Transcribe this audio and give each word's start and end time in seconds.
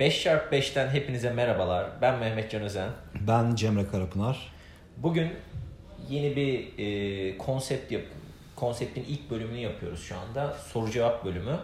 5x5'ten 0.00 0.88
hepinize 0.88 1.30
merhabalar. 1.30 1.86
Ben 2.02 2.18
Mehmet 2.18 2.50
Can 2.50 2.62
Özen. 2.62 2.88
Ben 3.20 3.54
Cemre 3.54 3.86
Karapınar. 3.86 4.52
Bugün 4.96 5.32
yeni 6.08 6.36
bir 6.36 6.78
e, 6.78 7.38
konsept 7.38 7.92
yap 7.92 8.02
konseptin 8.56 9.04
ilk 9.08 9.30
bölümünü 9.30 9.58
yapıyoruz 9.58 10.02
şu 10.02 10.16
anda. 10.18 10.54
Soru 10.54 10.90
cevap 10.90 11.24
bölümü. 11.24 11.58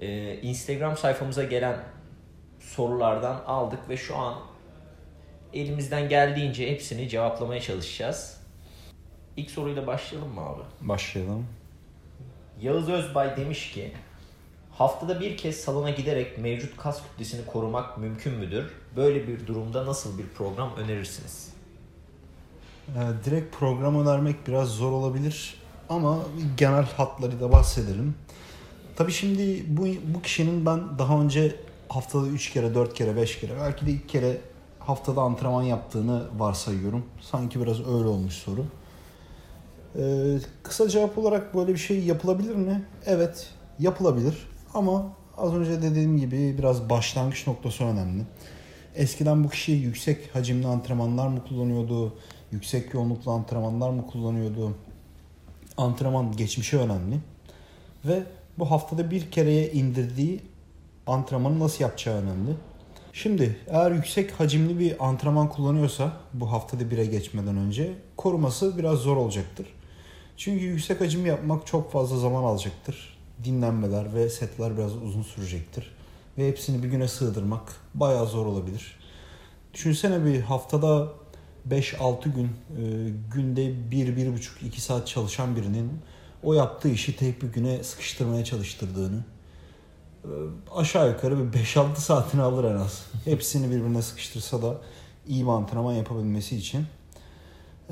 E, 0.00 0.34
Instagram 0.40 0.96
sayfamıza 0.96 1.44
gelen 1.44 1.76
sorulardan 2.60 3.42
aldık 3.46 3.88
ve 3.88 3.96
şu 3.96 4.16
an 4.16 4.34
elimizden 5.52 6.08
geldiğince 6.08 6.70
hepsini 6.70 7.08
cevaplamaya 7.08 7.60
çalışacağız. 7.60 8.40
İlk 9.36 9.50
soruyla 9.50 9.86
başlayalım 9.86 10.34
mı 10.34 10.40
abi? 10.40 10.62
Başlayalım. 10.80 11.46
Yağız 12.60 12.88
Özbay 12.88 13.36
demiş 13.36 13.72
ki 13.72 13.92
haftada 14.78 15.20
bir 15.20 15.36
kez 15.36 15.56
salona 15.56 15.90
giderek 15.90 16.38
mevcut 16.38 16.76
kas 16.76 17.02
kütlesini 17.02 17.46
korumak 17.46 17.98
mümkün 17.98 18.34
müdür? 18.34 18.64
Böyle 18.96 19.28
bir 19.28 19.46
durumda 19.46 19.86
nasıl 19.86 20.18
bir 20.18 20.26
program 20.28 20.70
önerirsiniz? 20.76 21.48
Ee, 22.88 23.24
direkt 23.24 23.56
program 23.56 24.00
önermek 24.00 24.46
biraz 24.46 24.68
zor 24.68 24.92
olabilir 24.92 25.54
ama 25.88 26.18
genel 26.56 26.84
hatları 26.84 27.40
da 27.40 27.52
bahsedelim. 27.52 28.14
Tabii 28.96 29.12
şimdi 29.12 29.64
bu, 29.68 29.86
bu 30.14 30.22
kişinin 30.22 30.66
ben 30.66 30.98
daha 30.98 31.20
önce 31.20 31.56
haftada 31.88 32.26
3 32.26 32.52
kere, 32.52 32.74
4 32.74 32.94
kere, 32.94 33.16
5 33.16 33.40
kere 33.40 33.52
belki 33.60 33.86
de 33.86 33.90
2 33.90 34.06
kere 34.06 34.38
haftada 34.78 35.20
antrenman 35.20 35.62
yaptığını 35.62 36.22
varsayıyorum. 36.38 37.04
Sanki 37.20 37.60
biraz 37.60 37.80
öyle 37.80 38.08
olmuş 38.08 38.34
soru. 38.34 38.64
Ee, 39.98 40.38
kısa 40.62 40.88
cevap 40.88 41.18
olarak 41.18 41.54
böyle 41.54 41.72
bir 41.72 41.78
şey 41.78 42.04
yapılabilir 42.04 42.54
mi? 42.54 42.84
Evet, 43.06 43.50
yapılabilir. 43.78 44.34
Ama 44.74 45.12
az 45.36 45.54
önce 45.54 45.82
dediğim 45.82 46.18
gibi 46.18 46.58
biraz 46.58 46.90
başlangıç 46.90 47.46
noktası 47.46 47.84
önemli. 47.84 48.22
Eskiden 48.94 49.44
bu 49.44 49.48
kişi 49.48 49.72
yüksek 49.72 50.34
hacimli 50.34 50.66
antrenmanlar 50.66 51.28
mı 51.28 51.44
kullanıyordu? 51.48 52.14
Yüksek 52.52 52.94
yoğunluklu 52.94 53.30
antrenmanlar 53.30 53.90
mı 53.90 54.06
kullanıyordu? 54.06 54.74
Antrenman 55.76 56.36
geçmişi 56.36 56.78
önemli. 56.78 57.18
Ve 58.04 58.22
bu 58.58 58.70
haftada 58.70 59.10
bir 59.10 59.30
kereye 59.30 59.72
indirdiği 59.72 60.40
antrenmanı 61.06 61.60
nasıl 61.60 61.84
yapacağı 61.84 62.16
önemli. 62.16 62.50
Şimdi 63.12 63.56
eğer 63.68 63.90
yüksek 63.90 64.40
hacimli 64.40 64.78
bir 64.78 65.08
antrenman 65.08 65.48
kullanıyorsa 65.48 66.12
bu 66.32 66.52
haftada 66.52 66.90
bire 66.90 67.06
geçmeden 67.06 67.56
önce 67.56 67.94
koruması 68.16 68.78
biraz 68.78 68.98
zor 68.98 69.16
olacaktır. 69.16 69.66
Çünkü 70.36 70.64
yüksek 70.64 71.00
hacim 71.00 71.26
yapmak 71.26 71.66
çok 71.66 71.92
fazla 71.92 72.16
zaman 72.16 72.42
alacaktır. 72.42 73.13
Dinlenmeler 73.44 74.14
ve 74.14 74.28
setler 74.28 74.76
biraz 74.76 74.96
uzun 74.96 75.22
sürecektir. 75.22 75.94
Ve 76.38 76.48
hepsini 76.48 76.82
bir 76.82 76.88
güne 76.88 77.08
sığdırmak 77.08 77.76
bayağı 77.94 78.26
zor 78.26 78.46
olabilir. 78.46 78.98
Düşünsene 79.74 80.24
bir 80.24 80.40
haftada 80.40 81.08
5-6 81.70 82.34
gün 82.34 82.44
e, 82.44 83.10
günde 83.34 83.62
1-1,5-2 83.62 84.80
saat 84.80 85.08
çalışan 85.08 85.56
birinin 85.56 85.92
o 86.42 86.54
yaptığı 86.54 86.88
işi 86.88 87.16
tek 87.16 87.42
bir 87.42 87.52
güne 87.52 87.84
sıkıştırmaya 87.84 88.44
çalıştırdığını 88.44 89.24
e, 90.24 90.30
aşağı 90.74 91.08
yukarı 91.08 91.52
bir 91.52 91.58
5-6 91.58 91.96
saatini 91.96 92.42
alır 92.42 92.64
en 92.64 92.76
az. 92.76 93.06
Hepsini 93.24 93.70
birbirine 93.70 94.02
sıkıştırsa 94.02 94.62
da 94.62 94.80
iyi 95.26 95.44
bir 95.44 95.50
antrenman 95.50 95.92
yapabilmesi 95.92 96.56
için. 96.56 96.86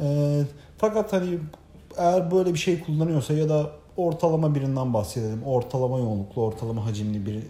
E, 0.02 0.42
fakat 0.78 1.12
hani 1.12 1.38
eğer 1.96 2.30
böyle 2.30 2.54
bir 2.54 2.58
şey 2.58 2.80
kullanıyorsa 2.80 3.34
ya 3.34 3.48
da 3.48 3.70
ortalama 3.96 4.54
birinden 4.54 4.94
bahsedelim. 4.94 5.42
Ortalama 5.42 5.98
yoğunluklu, 5.98 6.42
ortalama 6.42 6.86
hacimli 6.86 7.26
bir 7.26 7.42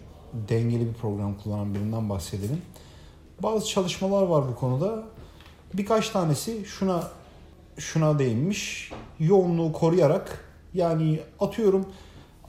dengeli 0.48 0.88
bir 0.88 0.94
program 0.94 1.38
kullanan 1.38 1.74
birinden 1.74 2.10
bahsedelim. 2.10 2.62
Bazı 3.42 3.66
çalışmalar 3.66 4.22
var 4.22 4.44
bu 4.48 4.54
konuda. 4.54 5.02
Birkaç 5.74 6.10
tanesi 6.10 6.64
şuna 6.64 7.08
şuna 7.78 8.18
değinmiş. 8.18 8.92
Yoğunluğu 9.18 9.72
koruyarak 9.72 10.44
yani 10.74 11.20
atıyorum 11.40 11.86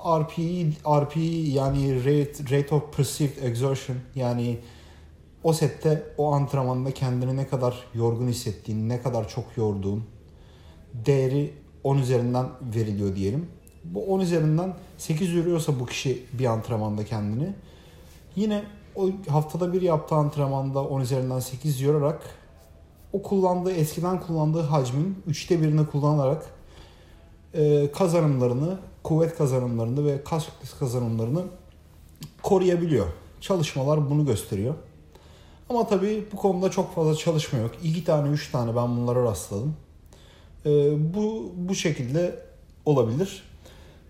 RPE, 0.05 0.67
RPE 1.01 1.49
yani 1.49 1.99
rate, 1.99 2.57
rate 2.57 2.75
of 2.75 2.97
perceived 2.97 3.43
exertion 3.43 3.97
yani 4.15 4.57
o 5.43 5.53
sette 5.53 6.03
o 6.17 6.31
antrenmanda 6.33 6.91
kendini 6.91 7.37
ne 7.37 7.47
kadar 7.47 7.83
yorgun 7.93 8.27
hissettiğin, 8.27 8.89
ne 8.89 9.01
kadar 9.01 9.29
çok 9.29 9.57
yorduğun 9.57 10.03
değeri 10.93 11.53
10 11.83 11.97
üzerinden 11.97 12.45
veriliyor 12.61 13.15
diyelim. 13.15 13.47
Bu 13.83 14.05
10 14.05 14.19
üzerinden 14.19 14.73
8 14.97 15.29
yürüyorsa 15.29 15.79
bu 15.79 15.85
kişi 15.85 16.25
bir 16.33 16.45
antrenmanda 16.45 17.05
kendini 17.05 17.53
yine 18.35 18.63
o 18.95 19.09
haftada 19.27 19.73
bir 19.73 19.81
yaptığı 19.81 20.15
antrenmanda 20.15 20.83
10 20.83 21.01
üzerinden 21.01 21.39
8 21.39 21.81
yorarak 21.81 22.21
o 23.13 23.21
kullandığı 23.21 23.71
eskiden 23.71 24.19
kullandığı 24.19 24.61
hacmin 24.61 25.23
üçte 25.27 25.61
birini 25.61 25.87
kullanarak 25.87 26.45
e, 27.53 27.91
kazanımlarını, 27.91 28.77
kuvvet 29.03 29.37
kazanımlarını 29.37 30.05
ve 30.05 30.23
kas 30.23 30.45
kütlesi 30.45 30.79
kazanımlarını 30.79 31.41
koruyabiliyor. 32.43 33.07
Çalışmalar 33.41 34.09
bunu 34.09 34.25
gösteriyor. 34.25 34.73
Ama 35.69 35.87
tabii 35.87 36.25
bu 36.33 36.37
konuda 36.37 36.71
çok 36.71 36.95
fazla 36.95 37.15
çalışma 37.15 37.59
yok. 37.59 37.71
İki 37.83 38.03
tane, 38.03 38.29
üç 38.29 38.51
tane 38.51 38.75
ben 38.75 38.97
bunlara 38.97 39.23
rastladım. 39.23 39.75
E, 40.65 40.69
bu 41.13 41.51
bu 41.55 41.75
şekilde 41.75 42.39
olabilir. 42.85 43.52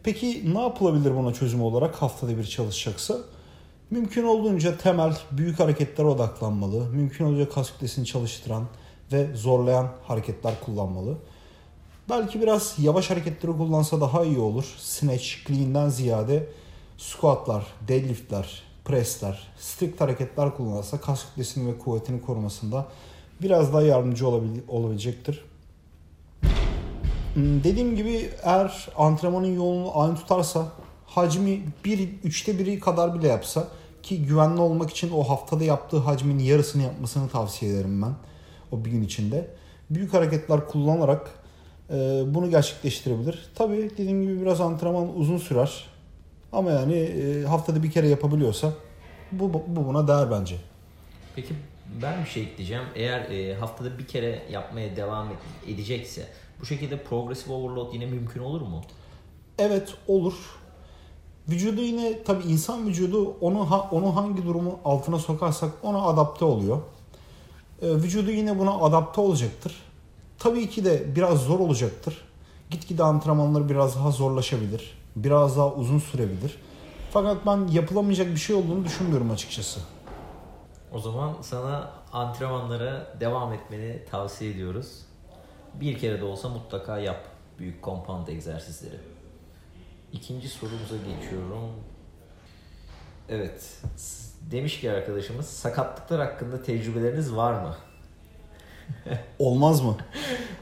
Peki 0.03 0.53
ne 0.53 0.61
yapılabilir 0.61 1.15
buna 1.15 1.33
çözüm 1.33 1.61
olarak 1.61 1.95
haftada 1.95 2.37
bir 2.37 2.43
çalışacaksa? 2.43 3.17
Mümkün 3.89 4.23
olduğunca 4.23 4.77
temel 4.77 5.17
büyük 5.31 5.59
hareketlere 5.59 6.07
odaklanmalı. 6.07 6.85
Mümkün 6.89 7.25
olduğunca 7.25 7.49
kas 7.49 7.71
kütlesini 7.71 8.05
çalıştıran 8.05 8.63
ve 9.11 9.35
zorlayan 9.35 9.87
hareketler 10.03 10.53
kullanmalı. 10.65 11.17
Belki 12.09 12.41
biraz 12.41 12.75
yavaş 12.77 13.09
hareketleri 13.09 13.57
kullansa 13.57 14.01
daha 14.01 14.23
iyi 14.23 14.39
olur. 14.39 14.75
Snatch, 14.77 15.27
clean'den 15.47 15.89
ziyade 15.89 16.49
squatlar, 16.97 17.65
deadliftler, 17.87 18.63
pressler, 18.85 19.47
strict 19.59 20.01
hareketler 20.01 20.55
kullanırsa 20.55 21.01
kas 21.01 21.25
kütlesini 21.25 21.73
ve 21.73 21.79
kuvvetini 21.79 22.21
korumasında 22.21 22.85
biraz 23.41 23.73
daha 23.73 23.81
yardımcı 23.81 24.27
olabilecektir. 24.67 25.45
Hmm, 27.33 27.63
dediğim 27.63 27.95
gibi 27.95 28.29
eğer 28.43 28.87
antrenmanın 28.97 29.55
yoğunluğu 29.55 29.91
aynı 30.01 30.15
tutarsa 30.15 30.67
hacmi 31.07 31.61
bir, 31.85 32.09
üçte 32.23 32.59
biri 32.59 32.79
kadar 32.79 33.19
bile 33.19 33.27
yapsa 33.27 33.67
ki 34.03 34.25
güvenli 34.25 34.61
olmak 34.61 34.89
için 34.89 35.11
o 35.11 35.23
haftada 35.23 35.63
yaptığı 35.63 35.97
hacmin 35.97 36.39
yarısını 36.39 36.83
yapmasını 36.83 37.29
tavsiye 37.29 37.71
ederim 37.71 38.01
ben 38.01 38.13
o 38.71 38.85
bir 38.85 38.91
gün 38.91 39.03
içinde. 39.03 39.47
Büyük 39.89 40.13
hareketler 40.13 40.67
kullanarak 40.67 41.31
e, 41.89 41.93
bunu 42.27 42.49
gerçekleştirebilir. 42.49 43.49
Tabi 43.55 43.89
dediğim 43.97 44.21
gibi 44.21 44.41
biraz 44.41 44.61
antrenman 44.61 45.17
uzun 45.17 45.37
sürer. 45.37 45.85
Ama 46.51 46.71
yani 46.71 46.95
e, 46.95 47.43
haftada 47.43 47.83
bir 47.83 47.91
kere 47.91 48.07
yapabiliyorsa 48.07 48.71
bu, 49.31 49.53
bu 49.53 49.85
buna 49.85 50.07
değer 50.07 50.31
bence. 50.31 50.55
Peki 51.35 51.53
ben 52.01 52.23
bir 52.25 52.29
şey 52.29 52.43
ekleyeceğim. 52.43 52.83
Eğer 52.95 53.19
e, 53.19 53.55
haftada 53.55 53.99
bir 53.99 54.07
kere 54.07 54.43
yapmaya 54.51 54.95
devam 54.95 55.27
edecekse 55.67 56.27
bu 56.61 56.65
şekilde 56.65 57.03
progressive 57.03 57.53
overload 57.53 57.93
yine 57.93 58.05
mümkün 58.05 58.39
olur 58.39 58.61
mu? 58.61 58.81
Evet 59.59 59.93
olur. 60.07 60.33
Vücudu 61.49 61.81
yine 61.81 62.23
tabi 62.23 62.43
insan 62.43 62.87
vücudu 62.87 63.35
onu 63.41 63.87
onu 63.91 64.15
hangi 64.15 64.45
durumu 64.45 64.79
altına 64.85 65.19
sokarsak 65.19 65.71
ona 65.83 66.01
adapte 66.01 66.45
oluyor. 66.45 66.81
Ee, 67.81 67.87
vücudu 67.95 68.31
yine 68.31 68.59
buna 68.59 68.71
adapte 68.71 69.21
olacaktır. 69.21 69.75
Tabii 70.39 70.69
ki 70.69 70.85
de 70.85 71.15
biraz 71.15 71.39
zor 71.39 71.59
olacaktır. 71.59 72.17
Gitgide 72.69 73.03
antrenmanları 73.03 73.69
biraz 73.69 73.95
daha 73.95 74.11
zorlaşabilir. 74.11 74.97
Biraz 75.15 75.57
daha 75.57 75.73
uzun 75.73 75.99
sürebilir. 75.99 76.57
Fakat 77.11 77.45
ben 77.45 77.67
yapılamayacak 77.67 78.27
bir 78.27 78.37
şey 78.37 78.55
olduğunu 78.55 78.85
düşünmüyorum 78.85 79.31
açıkçası. 79.31 79.79
O 80.93 80.99
zaman 80.99 81.33
sana 81.41 81.91
antrenmanlara 82.13 83.17
devam 83.19 83.53
etmeni 83.53 84.05
tavsiye 84.11 84.51
ediyoruz. 84.51 84.99
Bir 85.73 85.97
kere 85.97 86.19
de 86.19 86.25
olsa 86.25 86.49
mutlaka 86.49 86.97
yap 86.97 87.25
büyük 87.59 87.83
compound 87.83 88.27
egzersizleri. 88.27 88.97
İkinci 90.13 90.49
sorumuza 90.49 90.95
geçiyorum. 90.97 91.69
Evet. 93.29 93.81
Demiş 94.51 94.79
ki 94.79 94.91
arkadaşımız 94.91 95.45
sakatlıklar 95.45 96.19
hakkında 96.19 96.63
tecrübeleriniz 96.63 97.35
var 97.35 97.53
mı? 97.53 97.75
Olmaz 99.39 99.81
mı? 99.81 99.97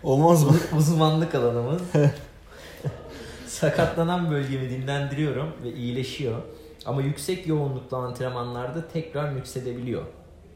Olmaz 0.04 0.44
mı? 0.44 0.56
Uzmanlık 0.78 1.36
alanımız. 1.36 1.82
Sakatlanan 3.48 4.32
bölgemi 4.32 4.70
dinlendiriyorum 4.70 5.54
ve 5.64 5.74
iyileşiyor. 5.74 6.42
Ama 6.86 7.02
yüksek 7.02 7.48
yoğunluklu 7.48 7.98
antrenmanlarda 7.98 8.88
tekrar 8.88 9.36
nüksedebiliyor 9.36 10.06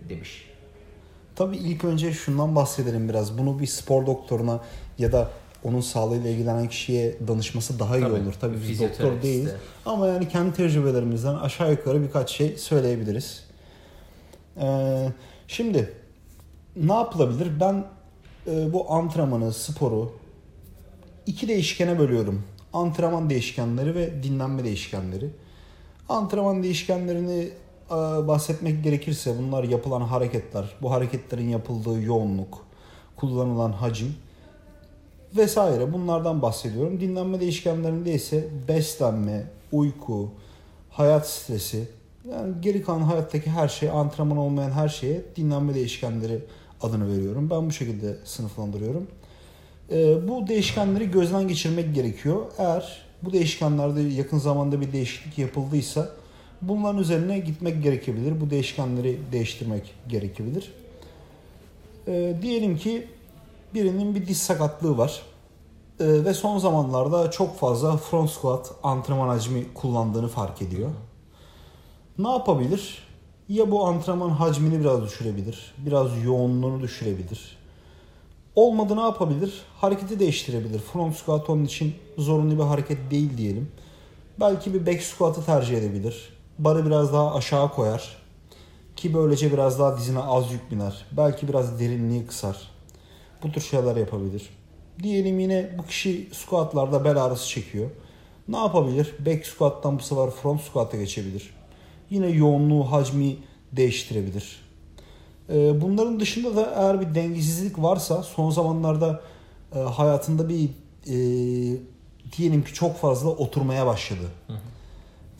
demiş. 0.09 0.54
Tabii 1.35 1.57
ilk 1.57 1.83
önce 1.83 2.13
şundan 2.13 2.55
bahsedelim 2.55 3.09
biraz. 3.09 3.37
Bunu 3.37 3.59
bir 3.59 3.67
spor 3.67 4.05
doktoruna 4.05 4.59
ya 4.97 5.11
da 5.11 5.29
onun 5.63 5.81
sağlığıyla 5.81 6.29
ilgilenen 6.29 6.67
kişiye 6.67 7.15
danışması 7.27 7.79
daha 7.79 7.97
iyi 7.97 8.01
Tabii, 8.01 8.13
olur. 8.13 8.33
Tabii 8.41 8.57
biz 8.69 8.81
doktor 8.81 9.21
değiliz. 9.21 9.51
Ama 9.85 10.07
yani 10.07 10.29
kendi 10.29 10.53
tecrübelerimizden 10.53 11.35
aşağı 11.35 11.71
yukarı 11.71 12.03
birkaç 12.03 12.29
şey 12.29 12.57
söyleyebiliriz. 12.57 13.43
Ee, 14.57 15.07
şimdi 15.47 15.93
ne 16.75 16.93
yapılabilir? 16.93 17.59
Ben 17.59 17.85
e, 18.47 18.73
bu 18.73 18.93
antrenmanı, 18.93 19.53
sporu 19.53 20.11
iki 21.25 21.47
değişkene 21.47 21.99
bölüyorum. 21.99 22.43
Antrenman 22.73 23.29
değişkenleri 23.29 23.95
ve 23.95 24.23
dinlenme 24.23 24.63
değişkenleri. 24.63 25.29
Antrenman 26.09 26.63
değişkenlerini 26.63 27.49
bahsetmek 28.27 28.83
gerekirse 28.83 29.37
bunlar 29.37 29.63
yapılan 29.63 30.01
hareketler, 30.01 30.75
bu 30.81 30.91
hareketlerin 30.91 31.49
yapıldığı 31.49 32.01
yoğunluk, 32.01 32.65
kullanılan 33.15 33.71
hacim 33.71 34.15
vesaire 35.37 35.93
bunlardan 35.93 36.41
bahsediyorum. 36.41 36.99
Dinlenme 36.99 37.39
değişkenlerinde 37.39 38.13
ise 38.13 38.47
beslenme, 38.67 39.43
uyku, 39.71 40.31
hayat 40.89 41.29
stresi 41.29 41.87
yani 42.31 42.53
geri 42.61 42.83
kalan 42.83 43.01
hayattaki 43.01 43.49
her 43.49 43.67
şey, 43.67 43.89
antrenman 43.89 44.37
olmayan 44.37 44.71
her 44.71 44.89
şeye 44.89 45.21
dinlenme 45.35 45.73
değişkenleri 45.73 46.39
adını 46.81 47.17
veriyorum. 47.17 47.49
Ben 47.49 47.67
bu 47.67 47.71
şekilde 47.71 48.15
sınıflandırıyorum. 48.23 49.07
E, 49.91 50.27
bu 50.27 50.47
değişkenleri 50.47 51.11
gözden 51.11 51.47
geçirmek 51.47 51.95
gerekiyor. 51.95 52.45
Eğer 52.57 53.05
bu 53.21 53.33
değişkenlerde 53.33 54.01
yakın 54.01 54.37
zamanda 54.37 54.81
bir 54.81 54.91
değişiklik 54.91 55.37
yapıldıysa 55.37 56.09
bunların 56.61 57.01
üzerine 57.01 57.39
gitmek 57.39 57.83
gerekebilir. 57.83 58.41
Bu 58.41 58.49
değişkenleri 58.49 59.19
değiştirmek 59.31 59.93
gerekebilir. 60.07 60.71
E, 62.07 62.37
diyelim 62.41 62.77
ki 62.77 63.07
birinin 63.73 64.15
bir 64.15 64.27
diz 64.27 64.37
sakatlığı 64.37 64.97
var. 64.97 65.21
E, 65.99 66.05
ve 66.25 66.33
son 66.33 66.57
zamanlarda 66.57 67.31
çok 67.31 67.59
fazla 67.59 67.97
front 67.97 68.29
squat 68.29 68.71
antrenman 68.83 69.27
hacmi 69.27 69.73
kullandığını 69.73 70.27
fark 70.27 70.61
ediyor. 70.61 70.89
Ne 72.17 72.29
yapabilir? 72.29 73.05
Ya 73.49 73.71
bu 73.71 73.85
antrenman 73.85 74.29
hacmini 74.29 74.79
biraz 74.79 75.03
düşürebilir, 75.03 75.73
biraz 75.77 76.23
yoğunluğunu 76.23 76.81
düşürebilir. 76.81 77.57
Olmadı 78.55 78.95
ne 78.95 79.01
yapabilir? 79.01 79.61
Hareketi 79.81 80.19
değiştirebilir. 80.19 80.79
Front 80.79 81.15
squat 81.15 81.49
onun 81.49 81.65
için 81.65 81.93
zorunlu 82.17 82.57
bir 82.57 82.63
hareket 82.63 83.11
değil 83.11 83.37
diyelim. 83.37 83.71
Belki 84.39 84.73
bir 84.73 84.85
back 84.85 85.03
squat'ı 85.03 85.45
tercih 85.45 85.77
edebilir. 85.77 86.34
Barı 86.59 86.85
biraz 86.85 87.13
daha 87.13 87.35
aşağı 87.35 87.71
koyar. 87.71 88.17
Ki 88.95 89.13
böylece 89.13 89.53
biraz 89.53 89.79
daha 89.79 89.97
dizine 89.97 90.19
az 90.19 90.51
yük 90.51 90.71
biner. 90.71 91.05
Belki 91.11 91.47
biraz 91.47 91.79
derinliği 91.79 92.25
kısar. 92.25 92.57
Bu 93.43 93.51
tür 93.51 93.61
şeyler 93.61 93.95
yapabilir. 93.95 94.49
Diyelim 95.03 95.39
yine 95.39 95.69
bu 95.77 95.85
kişi 95.85 96.29
squatlarda 96.33 97.05
bel 97.05 97.23
ağrısı 97.23 97.47
çekiyor. 97.47 97.89
Ne 98.47 98.57
yapabilir? 98.57 99.13
Back 99.25 99.45
squat'tan 99.45 99.99
bu 99.99 100.03
sefer 100.03 100.29
front 100.29 100.61
squat'a 100.61 100.97
geçebilir. 100.97 101.53
Yine 102.09 102.27
yoğunluğu, 102.27 102.91
hacmi 102.91 103.37
değiştirebilir. 103.71 104.65
Ee, 105.49 105.81
bunların 105.81 106.19
dışında 106.19 106.55
da 106.55 106.73
eğer 106.75 107.01
bir 107.01 107.15
dengesizlik 107.15 107.81
varsa 107.81 108.23
son 108.23 108.49
zamanlarda 108.49 109.21
e, 109.75 109.79
hayatında 109.79 110.49
bir 110.49 110.69
e, 111.07 111.15
diyelim 112.37 112.63
ki 112.63 112.73
çok 112.73 112.97
fazla 112.97 113.29
oturmaya 113.29 113.85
başladı. 113.85 114.31
Hı 114.47 114.53
hı. 114.53 114.57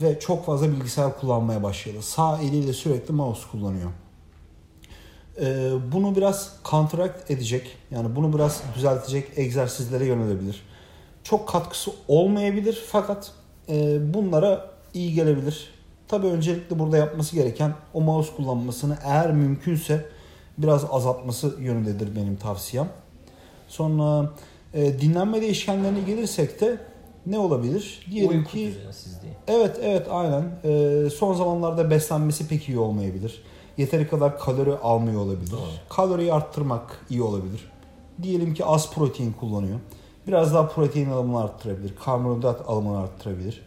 Ve 0.02 0.20
çok 0.20 0.46
fazla 0.46 0.72
bilgisayar 0.72 1.20
kullanmaya 1.20 1.64
başladı. 1.64 2.02
Sağ 2.02 2.40
eliyle 2.42 2.74
sürekli 2.74 3.14
mouse 3.14 3.42
kullanıyor. 3.52 3.92
Ee, 5.42 5.72
bunu 5.92 6.16
biraz 6.16 6.54
counteract 6.70 7.32
edecek 7.32 7.78
yani 7.92 8.16
bunu 8.16 8.34
biraz 8.34 8.64
düzeltecek 8.76 9.28
egzersizlere 9.36 10.06
yönelebilir. 10.06 10.62
Çok 11.24 11.48
katkısı 11.48 11.92
olmayabilir 12.08 12.84
fakat 12.88 13.32
e, 13.70 13.98
bunlara 14.14 14.72
iyi 14.94 15.14
gelebilir. 15.14 15.70
Tabii 16.08 16.28
öncelikle 16.28 16.80
burada 16.80 16.98
yapması 16.98 17.36
gereken 17.36 17.74
o 17.94 18.02
mouse 18.02 18.36
kullanmasını 18.36 18.98
eğer 19.04 19.32
mümkünse 19.32 20.06
biraz 20.58 20.86
azaltması 20.92 21.56
yönündedir 21.60 22.16
benim 22.16 22.36
tavsiyem. 22.36 22.90
Sonra 23.68 24.34
e, 24.74 25.02
dinlenme 25.02 25.42
değişkenlerine 25.42 26.02
gelirsek 26.02 26.62
de 26.62 26.78
ne 27.26 27.40
olabilir? 27.40 28.06
Diyelim 28.12 28.38
Uyku 28.38 28.52
ki 28.52 28.74
Evet 29.48 29.80
evet 29.82 30.08
aynen. 30.12 30.52
E, 30.64 31.10
son 31.10 31.34
zamanlarda 31.34 31.90
beslenmesi 31.90 32.48
pek 32.48 32.70
iyi 32.70 32.80
olmayabilir. 32.80 33.44
Yeteri 33.78 34.08
kadar 34.08 34.40
kalori 34.40 34.74
almıyor 34.74 35.22
olabilir. 35.22 35.52
Doğru. 35.52 35.60
Kaloriyi 35.90 36.34
arttırmak 36.34 37.06
iyi 37.10 37.22
olabilir. 37.22 37.72
Diyelim 38.24 38.54
ki 38.54 38.66
az 38.66 38.94
protein 38.94 39.32
kullanıyor. 39.32 39.80
Biraz 40.28 40.54
daha 40.54 40.68
protein 40.68 41.10
alımını 41.10 41.42
arttırabilir. 41.42 41.96
Karbonhidrat 42.06 42.70
alımını 42.70 43.00
arttırabilir. 43.00 43.62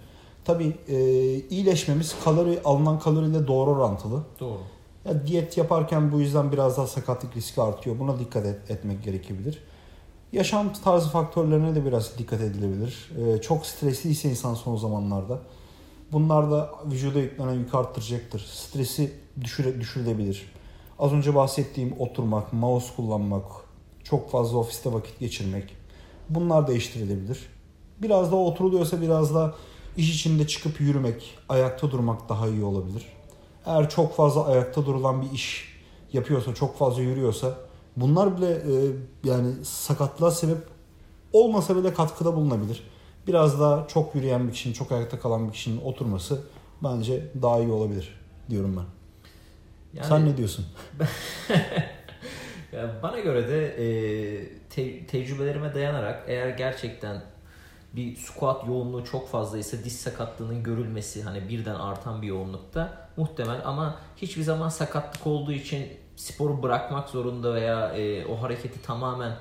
Tabii 0.45 0.77
e, 0.89 0.97
iyileşmemiz 1.35 2.17
kalori 2.25 2.61
alınan 2.65 2.99
kaloriyle 2.99 3.47
doğru 3.47 3.71
orantılı. 3.71 4.23
Doğru. 4.41 4.59
Ya 5.05 5.27
diyet 5.27 5.57
yaparken 5.57 6.13
bu 6.13 6.21
yüzden 6.21 6.53
biraz 6.53 6.77
daha 6.77 6.87
sakatlık 6.87 7.37
riski 7.37 7.63
artıyor. 7.63 7.99
Buna 7.99 8.19
dikkat 8.19 8.47
et, 8.47 8.71
etmek 8.71 9.05
gerekebilir. 9.05 9.63
Yaşam 10.33 10.73
tarzı 10.73 11.09
faktörlerine 11.09 11.75
de 11.75 11.85
biraz 11.85 12.19
dikkat 12.19 12.41
edilebilir. 12.41 13.11
Ee, 13.19 13.41
çok 13.41 13.67
stresliyse 13.67 14.31
insan 14.31 14.55
son 14.55 14.77
zamanlarda 14.77 15.39
bunlar 16.13 16.51
da 16.51 16.71
vücuda 16.87 17.19
yüklenen 17.19 17.55
yük 17.55 17.75
arttıracaktır. 17.75 18.41
Stresi 18.41 19.13
düşüre, 19.41 19.81
düşürülebilir. 19.81 20.53
Az 20.99 21.13
önce 21.13 21.35
bahsettiğim 21.35 22.01
oturmak, 22.01 22.53
mouse 22.53 22.95
kullanmak, 22.97 23.45
çok 24.05 24.31
fazla 24.31 24.59
ofiste 24.59 24.93
vakit 24.93 25.21
geçirmek 25.21 25.77
bunlar 26.29 26.69
değiştirilebilir. 26.69 27.39
Biraz 28.03 28.33
da 28.33 28.37
oturuluyorsa 28.37 29.01
biraz 29.01 29.35
da 29.35 29.55
iş 29.97 30.15
içinde 30.15 30.47
çıkıp 30.47 30.81
yürümek, 30.81 31.39
ayakta 31.49 31.91
durmak 31.91 32.29
daha 32.29 32.49
iyi 32.49 32.65
olabilir. 32.65 33.07
Eğer 33.67 33.91
çok 33.91 34.17
fazla 34.17 34.47
ayakta 34.47 34.87
durulan 34.87 35.23
bir 35.23 35.31
iş 35.31 35.75
yapıyorsa, 36.13 36.55
çok 36.55 36.79
fazla 36.79 37.03
yürüyorsa 37.03 37.68
bunlar 38.00 38.37
bile 38.37 38.50
e, 38.50 38.75
yani 39.25 39.65
sakatlığa 39.65 40.31
sebep 40.31 40.59
olmasa 41.33 41.77
bile 41.77 41.95
katkıda 41.95 42.37
bulunabilir. 42.37 42.83
Biraz 43.27 43.61
daha 43.61 43.89
çok 43.89 44.15
yürüyen 44.15 44.49
bir 44.49 44.53
kişinin, 44.53 44.75
çok 44.75 44.93
ayakta 44.93 45.21
kalan 45.21 45.49
bir 45.49 45.53
kişinin 45.53 45.81
oturması 45.81 46.43
bence 46.83 47.33
daha 47.43 47.59
iyi 47.59 47.71
olabilir 47.71 48.21
diyorum 48.50 48.77
ben. 48.77 48.85
Yani, 49.99 50.09
Sen 50.09 50.27
ne 50.27 50.37
diyorsun? 50.37 50.67
yani 52.73 52.91
bana 53.03 53.21
göre 53.21 53.49
de 53.49 53.67
e, 53.67 53.89
te- 54.71 55.06
tecrübelerime 55.06 55.75
dayanarak 55.75 56.25
eğer 56.27 56.49
gerçekten 56.49 57.23
bir 57.97 58.17
squat 58.17 58.67
yoğunluğu 58.67 59.05
çok 59.05 59.29
fazlaysa 59.29 59.77
diz 59.85 60.00
sakatlığının 60.00 60.62
görülmesi 60.62 61.23
hani 61.23 61.49
birden 61.49 61.75
artan 61.75 62.23
bir 62.23 62.27
yoğunlukta 62.27 63.09
muhtemel 63.17 63.61
ama 63.65 63.99
hiçbir 64.17 64.43
zaman 64.43 64.69
sakatlık 64.69 65.27
olduğu 65.27 65.53
için 65.53 65.89
sporu 66.19 66.62
bırakmak 66.62 67.09
zorunda 67.09 67.54
veya 67.54 67.93
e, 67.97 68.26
o 68.26 68.43
hareketi 68.43 68.83
tamamen 68.83 69.37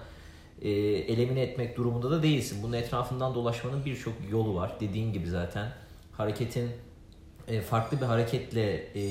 e, 0.61 0.69
elimine 0.69 1.41
etmek 1.41 1.77
durumunda 1.77 2.11
da 2.11 2.23
değilsin. 2.23 2.63
Bunun 2.63 2.73
etrafından 2.73 3.35
dolaşmanın 3.35 3.85
birçok 3.85 4.13
yolu 4.29 4.55
var. 4.55 4.77
Dediğin 4.79 5.13
gibi 5.13 5.29
zaten 5.29 5.71
hareketin 6.11 6.71
e, 7.47 7.61
farklı 7.61 8.01
bir 8.01 8.05
hareketle 8.05 8.73
e, 8.73 9.01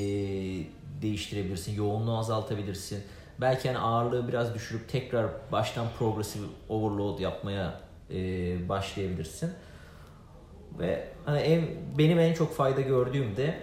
değiştirebilirsin. 1.02 1.75
Yoğunluğu 1.75 2.19
azaltabilirsin. 2.19 3.05
Belki 3.41 3.69
yani 3.69 3.79
ağırlığı 3.79 4.29
biraz 4.29 4.55
düşürüp 4.55 4.88
tekrar 4.88 5.26
baştan 5.52 5.87
progresif 5.99 6.43
overload 6.69 7.19
yapmaya 7.19 7.81
e, 8.11 8.19
başlayabilirsin. 8.69 9.50
Ve 10.79 11.09
hani 11.25 11.38
en, 11.38 11.64
benim 11.99 12.19
en 12.19 12.35
çok 12.35 12.55
fayda 12.55 12.81
gördüğüm 12.81 13.37
de 13.37 13.59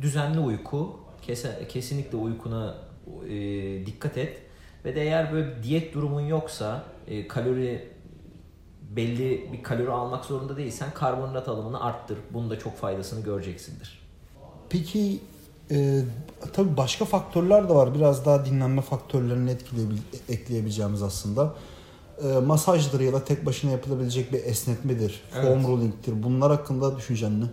düzenli 0.00 0.38
uyku. 0.38 1.00
Kes, 1.22 1.46
kesinlikle 1.68 2.16
uykuna 2.16 2.85
e, 3.28 3.86
dikkat 3.86 4.18
et. 4.18 4.42
Ve 4.84 4.96
de 4.96 5.02
eğer 5.02 5.32
böyle 5.32 5.62
diyet 5.62 5.94
durumun 5.94 6.20
yoksa 6.20 6.84
e, 7.06 7.28
kalori 7.28 7.88
belli 8.96 9.52
bir 9.52 9.62
kalori 9.62 9.90
almak 9.90 10.24
zorunda 10.24 10.56
değilsen 10.56 10.90
karbonhidrat 10.94 11.48
alımını 11.48 11.84
arttır. 11.84 12.18
Bunun 12.30 12.50
da 12.50 12.58
çok 12.58 12.76
faydasını 12.76 13.24
göreceksindir. 13.24 14.06
Peki 14.70 15.20
e, 15.70 16.00
tabii 16.52 16.76
başka 16.76 17.04
faktörler 17.04 17.68
de 17.68 17.74
var. 17.74 17.94
Biraz 17.94 18.26
daha 18.26 18.44
dinlenme 18.44 18.82
faktörlerini 18.82 19.56
ekleyebileceğimiz 20.28 21.02
aslında. 21.02 21.54
E, 22.22 22.26
masajdır 22.26 23.00
ya 23.00 23.12
da 23.12 23.24
tek 23.24 23.46
başına 23.46 23.70
yapılabilecek 23.70 24.32
bir 24.32 24.44
esnetmedir. 24.44 25.22
Evet. 25.34 25.44
Foam 25.44 25.72
rolling'tir. 25.72 26.22
Bunlar 26.22 26.50
hakkında 26.50 26.96
düşüncen 26.96 27.40
ne? 27.40 27.44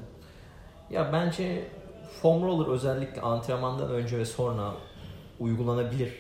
Ya 0.90 1.14
bence 1.14 1.68
foam 2.22 2.44
roller 2.44 2.74
özellikle 2.74 3.22
antrenmandan 3.22 3.90
önce 3.90 4.18
ve 4.18 4.26
sonra 4.26 4.74
uygulanabilir. 5.40 6.14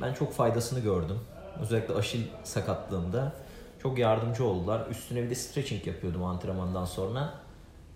Ben 0.00 0.14
çok 0.14 0.32
faydasını 0.32 0.80
gördüm. 0.80 1.16
Özellikle 1.60 1.94
aşil 1.94 2.22
sakatlığımda 2.44 3.32
çok 3.82 3.98
yardımcı 3.98 4.44
oldular. 4.44 4.86
Üstüne 4.90 5.22
bir 5.22 5.30
de 5.30 5.34
stretching 5.34 5.86
yapıyordum 5.86 6.24
antrenmandan 6.24 6.84
sonra. 6.84 7.34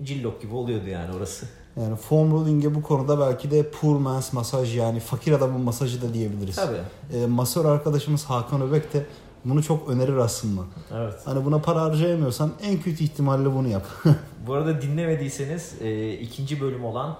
Cillok 0.03 0.43
gibi 0.43 0.55
oluyordu 0.55 0.89
yani 0.89 1.17
orası. 1.17 1.47
Yani 1.77 1.97
foam 1.97 2.33
rolling'e 2.33 2.75
bu 2.75 2.83
konuda 2.83 3.21
belki 3.21 3.51
de 3.51 3.71
poor 3.71 3.99
man's 3.99 4.33
masaj 4.33 4.77
yani 4.77 5.01
fakir 5.01 5.33
adamın 5.33 5.61
masajı 5.61 6.03
da 6.03 6.15
diyebiliriz. 6.15 6.57
Tabii. 6.57 6.77
E, 7.19 7.27
masör 7.27 7.65
arkadaşımız 7.65 8.25
Hakan 8.25 8.63
Öbek 8.63 8.93
de 8.93 9.07
bunu 9.45 9.63
çok 9.63 9.89
önerir 9.89 10.17
aslında. 10.17 10.63
Evet. 10.95 11.15
Hani 11.25 11.45
buna 11.45 11.59
para 11.59 11.83
harcayamıyorsan 11.83 12.53
en 12.63 12.81
kötü 12.81 13.05
ihtimalle 13.05 13.55
bunu 13.55 13.69
yap. 13.69 13.87
bu 14.47 14.55
arada 14.55 14.83
dinlemediyseniz 14.83 15.75
e, 15.81 16.13
ikinci 16.13 16.61
bölüm 16.61 16.85
olan 16.85 17.17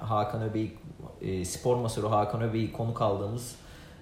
Hakan 0.00 0.42
Öbek'i 0.42 0.83
e, 1.24 1.44
spor 1.44 1.76
masörü 1.76 2.06
Hakan 2.06 2.42
Öbey'i 2.42 2.72
konuk 2.72 3.02
aldığımız 3.02 3.54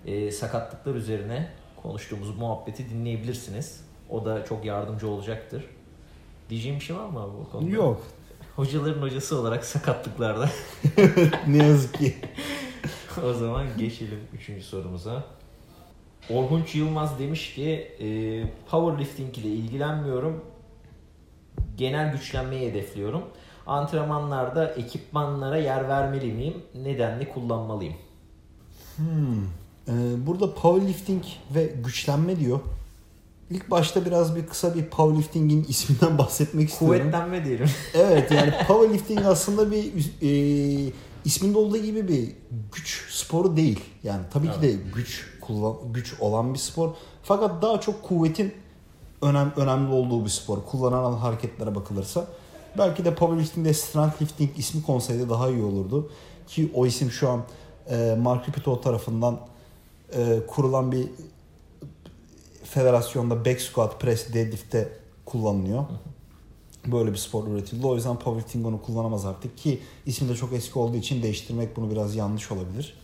e, 0.07 0.31
sakatlıklar 0.31 0.95
üzerine 0.95 1.51
konuştuğumuz 1.83 2.39
muhabbeti 2.39 2.91
dinleyebilirsiniz. 2.91 3.85
O 4.11 4.25
da 4.25 4.45
çok 4.45 4.65
yardımcı 4.65 5.09
olacaktır. 5.09 5.65
Diyeceğim 6.51 6.79
bir 6.79 6.85
şey 6.85 6.97
var 6.97 7.09
mı 7.09 7.21
abi 7.21 7.33
bu 7.39 7.51
konuda? 7.51 7.71
Yok. 7.71 8.03
Hocaların 8.57 9.03
hocası 9.03 9.41
olarak 9.41 9.65
sakatlıklarda. 9.65 10.51
ne 11.47 11.67
yazık 11.67 11.95
ki. 11.95 12.15
o 13.25 13.33
zaman 13.33 13.67
geçelim 13.79 14.21
üçüncü 14.35 14.63
sorumuza. 14.63 15.25
Orhunç 16.31 16.75
Yılmaz 16.75 17.19
demiş 17.19 17.55
ki 17.55 17.71
e, 18.01 18.09
powerlifting 18.71 19.39
ile 19.39 19.49
ilgilenmiyorum. 19.49 20.45
Genel 21.77 22.13
güçlenmeyi 22.13 22.71
hedefliyorum. 22.71 23.23
Antrenmanlarda 23.67 24.67
ekipmanlara 24.67 25.57
yer 25.57 25.89
vermeli 25.89 26.33
miyim? 26.33 26.55
Nedenli 26.75 27.29
kullanmalıyım? 27.29 27.95
Hmm. 28.97 29.45
Ee, 29.89 30.27
burada 30.27 30.55
powerlifting 30.55 31.23
ve 31.55 31.75
güçlenme 31.85 32.41
diyor. 32.41 32.61
İlk 33.51 33.71
başta 33.71 34.05
biraz 34.05 34.37
bir 34.37 34.47
kısa 34.47 34.75
bir 34.75 34.85
powerlifting'in 34.85 35.65
isminden 35.65 36.19
bahsetmek 36.19 36.69
istiyorum. 36.69 36.99
Kuvvetlenme 36.99 37.45
diyelim. 37.45 37.71
evet 37.95 38.31
yani 38.31 38.53
powerlifting 38.69 39.27
aslında 39.27 39.71
bir 39.71 39.93
e, 40.23 40.93
isminde 41.25 41.59
olduğu 41.59 41.77
gibi 41.77 42.09
bir 42.09 42.33
güç 42.73 43.11
sporu 43.11 43.57
değil. 43.57 43.81
Yani 44.03 44.23
tabii 44.33 44.47
Evet. 44.47 44.57
ki 44.57 44.63
de 44.63 44.73
güç 44.95 45.27
kullan 45.41 45.75
güç 45.93 46.15
olan 46.21 46.55
bir 46.55 46.59
spor. 46.59 46.91
Fakat 47.23 47.63
daha 47.63 47.81
çok 47.81 48.03
kuvvetin 48.03 48.55
önem, 49.23 49.53
önemli 49.57 49.93
olduğu 49.93 50.25
bir 50.25 50.31
spor. 50.31 50.59
Kullanılan 50.65 51.13
hareketlere 51.13 51.75
bakılırsa. 51.75 52.27
Belki 52.79 53.05
de 53.05 53.15
powerlifting'de 53.15 53.75
strength 53.75 54.23
lifting 54.23 54.51
ismi 54.59 54.83
konseyde 54.83 55.29
daha 55.29 55.51
iyi 55.51 55.63
olurdu. 55.63 56.11
Ki 56.47 56.71
o 56.75 56.87
isim 56.87 57.11
şu 57.11 57.29
an 57.29 57.43
e, 57.91 58.17
Mark 58.23 58.49
Ripito 58.49 58.81
tarafından 58.81 59.41
e, 60.17 60.41
kurulan 60.47 60.93
bir 60.93 61.09
federasyonda 62.65 63.45
back 63.45 63.61
squat, 63.61 64.01
press, 64.01 64.35
deadlift'te 64.35 64.89
kullanılıyor. 65.27 65.85
Böyle 66.87 67.13
bir 67.13 67.17
spor 67.17 67.47
üretildi. 67.47 67.87
O 67.87 67.95
yüzden 67.95 68.19
powerlifting 68.19 68.67
onu 68.67 68.83
kullanamaz 68.83 69.27
artık 69.27 69.59
ki 69.59 69.79
ismi 70.07 70.29
de 70.29 70.35
çok 70.37 70.53
eski 70.53 70.79
olduğu 70.79 70.97
için 70.97 71.23
değiştirmek 71.23 71.77
bunu 71.77 71.91
biraz 71.91 72.17
yanlış 72.17 72.53
olabilir. 72.53 72.95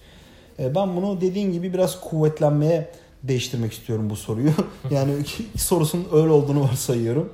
E, 0.59 0.75
Ben 0.75 0.97
bunu 0.97 1.21
dediğin 1.21 1.53
gibi 1.53 1.73
biraz 1.73 2.01
kuvvetlenmeye 2.01 2.91
değiştirmek 3.23 3.73
istiyorum 3.73 4.11
bu 4.11 4.17
soruyu. 4.17 4.51
yani 4.91 5.13
sorusunun 5.57 6.07
öyle 6.13 6.31
olduğunu 6.31 6.63
varsayıyorum. 6.63 7.33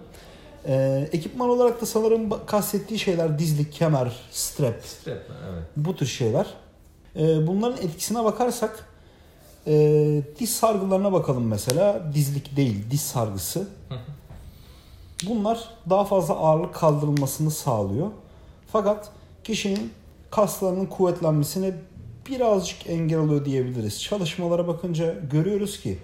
E, 0.66 1.09
ekipman 1.12 1.49
olarak 1.49 1.80
da 1.83 1.87
sanırım 1.87 2.47
kastettiği 2.47 2.99
şeyler 2.99 3.38
dizlik, 3.38 3.73
kemer, 3.73 4.12
strap, 4.30 4.85
Strap? 4.85 5.23
Evet. 5.52 5.62
bu 5.76 5.97
tür 5.97 6.06
şeyler. 6.06 6.47
E, 7.16 7.47
bunların 7.47 7.78
etkisine 7.83 8.25
bakarsak 8.25 8.87
e, 9.66 9.73
diz 10.38 10.56
sargılarına 10.56 11.12
bakalım 11.12 11.47
mesela. 11.47 12.02
Dizlik 12.14 12.56
değil, 12.56 12.85
diz 12.90 13.00
sargısı. 13.00 13.68
Bunlar 15.28 15.68
daha 15.90 16.04
fazla 16.04 16.35
ağırlık 16.35 16.75
kaldırılmasını 16.75 17.50
sağlıyor. 17.50 18.11
Fakat 18.73 19.09
kişinin 19.44 19.92
kaslarının 20.30 20.87
kuvvetlenmesine 20.87 21.75
birazcık 22.30 22.87
engel 22.87 23.18
oluyor 23.18 23.44
diyebiliriz. 23.44 24.02
Çalışmalara 24.02 24.68
bakınca 24.68 25.14
görüyoruz 25.30 25.80
ki 25.80 25.99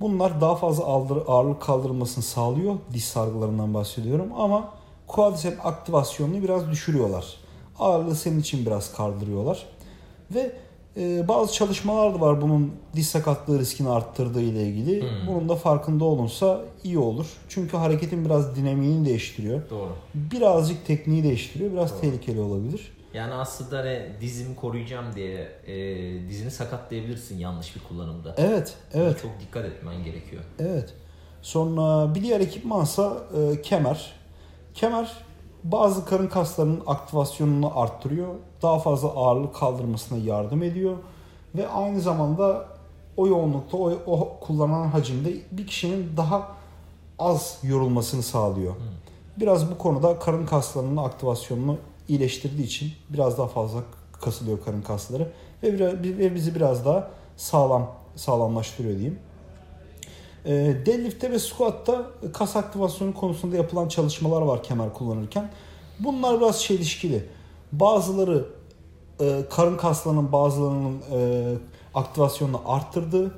bunlar 0.00 0.40
daha 0.40 0.56
fazla 0.56 0.84
ağır- 0.84 1.22
ağırlık 1.26 1.62
kaldırılmasını 1.62 2.24
sağlıyor. 2.24 2.74
Diz 2.92 3.04
sargılarından 3.04 3.74
bahsediyorum 3.74 4.26
ama 4.38 4.68
quadricep 5.06 5.66
aktivasyonunu 5.66 6.42
biraz 6.42 6.70
düşürüyorlar. 6.70 7.24
Ağırlığı 7.78 8.14
senin 8.14 8.40
için 8.40 8.66
biraz 8.66 8.92
kaldırıyorlar. 8.92 9.66
Ve 10.34 10.52
e, 10.96 11.28
bazı 11.28 11.52
çalışmalar 11.52 12.14
da 12.14 12.20
var 12.20 12.42
bunun 12.42 12.72
diz 12.94 13.08
sakatlığı 13.08 13.58
riskini 13.58 13.88
arttırdığı 13.88 14.42
ile 14.42 14.62
ilgili. 14.68 15.00
Hmm. 15.02 15.08
Bunun 15.28 15.48
da 15.48 15.56
farkında 15.56 16.04
olunsa 16.04 16.60
iyi 16.84 16.98
olur. 16.98 17.26
Çünkü 17.48 17.76
hareketin 17.76 18.24
biraz 18.24 18.56
dinamiğini 18.56 19.04
değiştiriyor. 19.06 19.70
Doğru. 19.70 19.90
Birazcık 20.14 20.86
tekniği 20.86 21.22
değiştiriyor. 21.22 21.72
Biraz 21.72 21.92
Doğru. 21.92 22.00
tehlikeli 22.00 22.40
olabilir. 22.40 22.92
Yani 23.14 23.34
aslında 23.34 23.78
hani 23.78 24.06
dizimi 24.20 24.56
koruyacağım 24.56 25.06
diye 25.14 25.48
e, 25.66 26.28
dizini 26.28 26.50
sakatlayabilirsin 26.50 27.38
yanlış 27.38 27.76
bir 27.76 27.80
kullanımda. 27.88 28.34
Evet, 28.36 28.74
evet, 28.94 29.22
Çok 29.22 29.30
dikkat 29.40 29.64
etmen 29.64 30.04
gerekiyor. 30.04 30.42
evet. 30.58 30.94
Sonra 31.42 32.14
bir 32.14 32.22
diğer 32.22 32.40
ekipmansa 32.40 33.16
e, 33.36 33.62
kemer. 33.62 34.12
Kemer 34.74 35.12
bazı 35.64 36.04
karın 36.04 36.26
kaslarının 36.28 36.82
aktivasyonunu 36.86 37.80
arttırıyor. 37.80 38.34
Daha 38.62 38.78
fazla 38.78 39.08
ağırlık 39.08 39.54
kaldırmasına 39.54 40.18
yardım 40.18 40.62
ediyor. 40.62 40.96
Ve 41.54 41.68
aynı 41.68 42.00
zamanda 42.00 42.66
o 43.16 43.26
yoğunlukta, 43.26 43.76
o, 43.76 43.90
o 44.06 44.38
kullanan 44.40 44.86
hacimde 44.88 45.32
bir 45.50 45.66
kişinin 45.66 46.16
daha 46.16 46.48
az 47.18 47.58
yorulmasını 47.62 48.22
sağlıyor. 48.22 48.74
Biraz 49.36 49.70
bu 49.70 49.78
konuda 49.78 50.18
karın 50.18 50.46
kaslarının 50.46 50.96
aktivasyonunu 50.96 51.76
iyileştirdiği 52.10 52.66
için 52.66 52.92
biraz 53.08 53.38
daha 53.38 53.48
fazla 53.48 53.80
kasılıyor 54.20 54.64
karın 54.64 54.82
kasları 54.82 55.28
ve, 55.62 55.72
biraz, 55.74 55.92
ve 55.92 56.34
bizi 56.34 56.54
biraz 56.54 56.84
daha 56.84 57.10
sağlam 57.36 57.94
sağlamlaştırıyor 58.16 58.94
diyeyim. 58.94 59.18
E, 60.44 60.52
deadlift'te 60.86 61.30
ve 61.30 61.38
squat'ta 61.38 62.06
kas 62.32 62.56
aktivasyonu 62.56 63.14
konusunda 63.14 63.56
yapılan 63.56 63.88
çalışmalar 63.88 64.42
var 64.42 64.62
kemer 64.62 64.94
kullanırken. 64.94 65.50
Bunlar 65.98 66.40
biraz 66.40 66.62
çelişkili. 66.62 67.24
Bazıları 67.72 68.46
e, 69.20 69.42
karın 69.50 69.76
kaslarının 69.76 70.32
bazılarının 70.32 71.02
e, 71.12 71.52
aktivasyonunu 71.94 72.60
arttırdığı, 72.66 73.34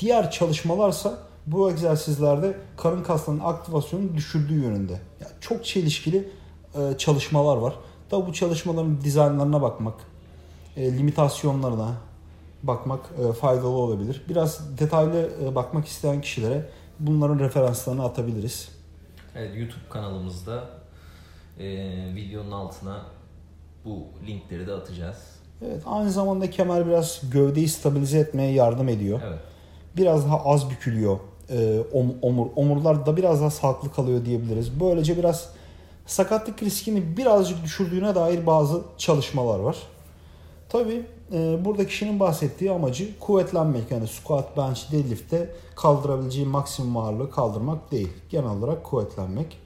diğer 0.00 0.30
çalışmalarsa 0.30 1.18
bu 1.46 1.70
egzersizlerde 1.70 2.56
karın 2.76 3.02
kaslarının 3.02 3.44
aktivasyonunu 3.44 4.14
düşürdüğü 4.14 4.62
yönünde. 4.62 5.00
Yani 5.20 5.32
çok 5.40 5.64
çelişkili 5.64 6.28
e, 6.74 6.98
çalışmalar 6.98 7.56
var. 7.56 7.74
Tabi 8.10 8.26
bu 8.26 8.32
çalışmaların 8.32 9.00
dizaynlarına 9.00 9.62
bakmak, 9.62 9.94
e, 10.76 10.98
limitasyonlarına 10.98 11.92
bakmak 12.62 13.00
e, 13.28 13.32
faydalı 13.32 13.68
olabilir. 13.68 14.22
Biraz 14.28 14.78
detaylı 14.78 15.30
e, 15.44 15.54
bakmak 15.54 15.86
isteyen 15.86 16.20
kişilere 16.20 16.68
bunların 17.00 17.38
referanslarını 17.38 18.04
atabiliriz. 18.04 18.68
Evet 19.34 19.56
YouTube 19.56 19.88
kanalımızda 19.90 20.64
e, 21.58 21.66
videonun 22.14 22.52
altına 22.52 23.02
bu 23.84 24.04
linkleri 24.26 24.66
de 24.66 24.72
atacağız. 24.72 25.16
Evet, 25.64 25.82
aynı 25.86 26.10
zamanda 26.10 26.50
kemer 26.50 26.86
biraz 26.86 27.20
gövdeyi 27.32 27.68
stabilize 27.68 28.18
etmeye 28.18 28.52
yardım 28.52 28.88
ediyor. 28.88 29.20
Evet. 29.26 29.38
Biraz 29.96 30.24
daha 30.26 30.44
az 30.44 30.70
bükülüyor. 30.70 31.18
E, 31.50 31.80
om- 31.92 32.14
omur 32.22 32.46
omurlar 32.56 33.06
da 33.06 33.16
biraz 33.16 33.40
daha 33.40 33.50
sağlıklı 33.50 33.92
kalıyor 33.92 34.24
diyebiliriz. 34.24 34.80
Böylece 34.80 35.18
biraz 35.18 35.50
sakatlık 36.06 36.62
riskini 36.62 37.16
birazcık 37.16 37.64
düşürdüğüne 37.64 38.14
dair 38.14 38.46
bazı 38.46 38.82
çalışmalar 38.98 39.58
var. 39.58 39.76
Tabii 40.68 41.06
e, 41.32 41.64
burada 41.64 41.86
kişinin 41.86 42.20
bahsettiği 42.20 42.70
amacı 42.70 43.18
kuvvetlenmek. 43.18 43.90
Yani 43.90 44.08
squat, 44.08 44.56
bench, 44.56 44.92
deadlift'te 44.92 45.54
kaldırabileceği 45.76 46.46
maksimum 46.46 46.96
ağırlığı 46.96 47.30
kaldırmak 47.30 47.92
değil. 47.92 48.08
Genel 48.30 48.50
olarak 48.50 48.84
kuvvetlenmek. 48.84 49.58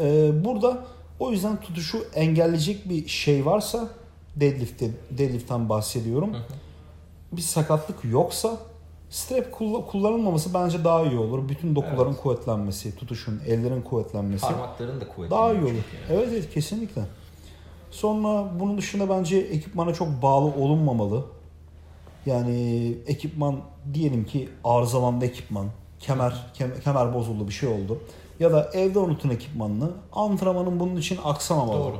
E, 0.00 0.30
burada 0.44 0.84
o 1.20 1.30
yüzden 1.30 1.60
tutuşu 1.60 2.04
engelleyecek 2.14 2.88
bir 2.88 3.08
şey 3.08 3.46
varsa 3.46 3.88
deadlift'te, 4.36 4.90
deadlift'ten 5.10 5.68
bahsediyorum. 5.68 6.34
Hı 6.34 6.38
hı. 6.38 6.42
Bir 7.32 7.42
sakatlık 7.42 8.04
yoksa 8.04 8.56
strap 9.14 9.52
kulla- 9.52 9.86
kullanılmaması 9.86 10.54
bence 10.54 10.84
daha 10.84 11.02
iyi 11.02 11.18
olur. 11.18 11.48
Bütün 11.48 11.74
dokuların 11.76 12.10
Evet. 12.12 12.22
kuvvetlenmesi, 12.22 12.96
tutuşun, 12.96 13.40
ellerin 13.46 13.82
kuvvetlenmesi 13.82 14.46
Parmakların 14.46 15.00
da 15.00 15.08
kuvvetli. 15.08 15.30
daha 15.30 15.52
iyi 15.52 15.60
olur. 15.62 15.68
çünkü. 15.68 16.12
Evet 16.12 16.28
evet 16.32 16.50
kesinlikle. 16.54 17.02
Sonra 17.90 18.44
bunun 18.60 18.78
dışında 18.78 19.08
bence 19.08 19.36
ekipmana 19.38 19.94
çok 19.94 20.22
bağlı 20.22 20.44
olunmamalı. 20.46 21.24
Yani 22.26 22.94
ekipman 23.06 23.56
diyelim 23.94 24.24
ki 24.24 24.48
arızalandı 24.64 25.24
ekipman. 25.24 25.66
Kemer, 26.00 26.46
kem- 26.54 26.80
kemer 26.80 27.14
bozuldu 27.14 27.48
bir 27.48 27.52
şey 27.52 27.68
oldu. 27.68 27.98
Ya 28.40 28.52
da 28.52 28.70
evde 28.74 28.98
unutun 28.98 29.30
ekipmanını. 29.30 29.90
Antrenmanın 30.12 30.80
bunun 30.80 30.96
için 30.96 31.18
aksamamalı. 31.24 31.78
Doğru. 31.78 31.96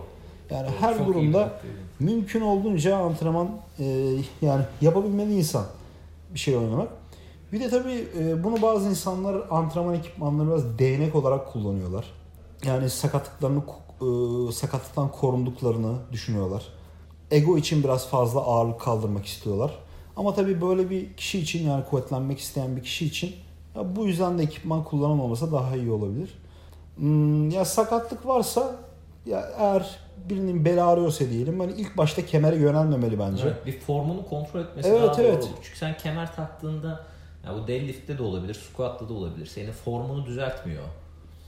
Yani 0.50 0.66
Doğru. 0.66 0.75
her 0.80 0.99
Çok 0.99 1.06
durumda 1.06 1.61
mümkün 2.00 2.40
olduğunca 2.40 2.97
antrenman 2.97 3.49
e, 3.78 3.85
yani 4.42 4.62
yapabilmeli 4.80 5.35
insan 5.37 5.64
bir 6.35 6.38
şey 6.38 6.56
oynamak. 6.56 6.88
Bir 7.54 7.61
de 7.61 7.70
tabii 7.70 8.08
e, 8.18 8.44
bunu 8.44 8.62
bazı 8.62 8.88
insanlar 8.88 9.37
antrenman 9.50 9.94
ekipmanları 9.94 10.49
biraz 10.49 10.78
değnek 10.78 11.14
olarak 11.14 11.52
kullanıyorlar. 11.52 12.04
Yani 12.66 12.90
sakatlıklarını 12.90 13.62
e, 14.00 14.52
sakatlıktan 14.52 15.11
korunduklarını 15.11 15.96
düşünüyorlar. 16.12 16.62
Ego 17.30 17.58
için 17.58 17.84
biraz 17.84 18.08
fazla 18.08 18.40
ağırlık 18.40 18.80
kaldırmak 18.80 19.26
istiyorlar. 19.26 19.78
Ama 20.16 20.34
tabii 20.34 20.61
böyle 20.61 20.90
bir 20.90 21.14
kişi 21.16 21.38
için 21.38 21.68
yani 21.68 21.84
kuvvetlenmek 21.84 22.38
isteyen 22.38 22.76
bir 22.76 22.82
kişi 22.82 23.06
için 23.06 23.34
ya 23.76 23.96
bu 23.96 24.06
yüzden 24.06 24.38
de 24.38 24.42
ekipman 24.42 24.84
kullanılmaması 24.84 25.52
daha 25.52 25.76
iyi 25.76 25.90
olabilir. 25.90 26.38
Hmm, 26.96 27.50
ya 27.50 27.64
sakatlık 27.64 28.26
varsa 28.26 28.76
ya 29.26 29.50
eğer 29.58 29.99
birinin 30.30 30.64
beli 30.64 30.82
ağrıyorsa 30.82 31.30
diyelim 31.30 31.61
hani 31.61 31.73
ilk 31.73 31.96
başta 31.96 32.26
kemere 32.26 32.56
yönelmemeli 32.56 33.18
bence. 33.18 33.42
Evet, 33.46 33.66
bir 33.66 33.80
formunu 33.80 34.26
kontrol 34.28 34.61
etmesi 34.61 34.88
Evet, 34.88 35.02
daha 35.02 35.18
doğru 35.18 35.26
evet. 35.26 35.44
olur. 35.44 35.52
Çünkü 35.62 35.78
sen 35.78 35.96
kemer 35.96 36.37
taktığında 36.37 37.13
ya 37.46 37.54
bu 37.54 37.68
deadlift'te 37.68 38.18
de 38.18 38.22
olabilir, 38.22 38.54
squat'ta 38.54 39.08
da 39.08 39.12
olabilir. 39.12 39.46
Senin 39.46 39.72
formunu 39.72 40.26
düzeltmiyor. 40.26 40.84